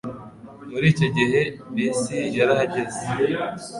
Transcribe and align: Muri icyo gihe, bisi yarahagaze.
Muri 0.71 0.85
icyo 0.93 1.07
gihe, 1.17 1.41
bisi 1.75 2.17
yarahagaze. 2.37 3.01